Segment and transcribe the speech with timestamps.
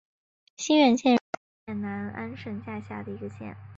[0.57, 1.19] 兴元县是
[1.67, 3.55] 越南乂安省下辖的一个县。